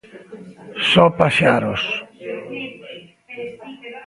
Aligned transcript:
Só 0.91 1.05
paxaros. 1.19 1.83